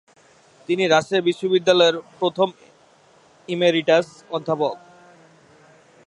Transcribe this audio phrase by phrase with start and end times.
[0.69, 2.47] তিনি রাজশাহী বিশ্ববিদ্যালয়ের প্রথম
[3.49, 4.75] ইমেরিটাস অধ্যাপক।